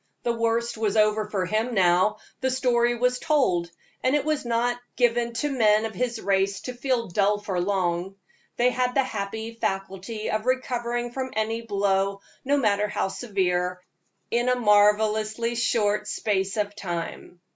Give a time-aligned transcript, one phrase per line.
[0.23, 3.69] The worst was over for him now; the story was told,
[4.01, 8.15] and it was not given to men of his race to feel dull for long.
[8.57, 13.79] They had the happy faculty of recovering from any blow, no matter how severe,
[14.31, 17.39] in a marvelously short space of time.